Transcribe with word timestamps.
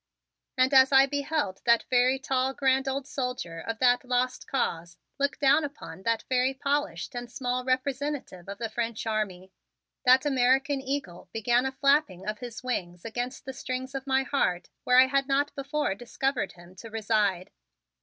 And 0.57 0.73
as 0.73 0.91
I 0.91 1.05
beheld 1.05 1.61
that 1.65 1.83
very 1.91 2.17
tall 2.17 2.55
grand 2.55 2.87
old 2.87 3.05
soldier 3.05 3.59
of 3.59 3.77
that 3.77 4.03
Lost 4.03 4.47
Cause 4.47 4.97
look 5.19 5.37
down 5.37 5.63
upon 5.63 6.01
that 6.01 6.23
very 6.27 6.55
polished 6.55 7.13
and 7.13 7.31
small 7.31 7.63
representative 7.63 8.49
of 8.49 8.57
the 8.57 8.67
French 8.67 9.05
army, 9.05 9.51
that 10.03 10.25
American 10.25 10.81
eagle 10.81 11.29
began 11.31 11.67
a 11.67 11.71
flapping 11.71 12.27
of 12.27 12.39
his 12.39 12.63
wings 12.63 13.05
against 13.05 13.45
the 13.45 13.53
strings 13.53 13.93
of 13.93 14.07
my 14.07 14.23
heart 14.23 14.71
where 14.85 14.97
I 14.97 15.05
had 15.05 15.27
not 15.27 15.53
before 15.53 15.93
discovered 15.93 16.53
him 16.53 16.73
to 16.77 16.89
reside. 16.89 17.51